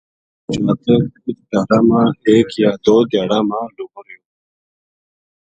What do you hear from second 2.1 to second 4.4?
ایک یا دو دھیاڑا ما لُگو رہیو